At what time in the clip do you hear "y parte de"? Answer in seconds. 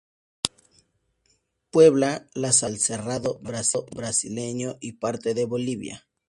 4.81-5.45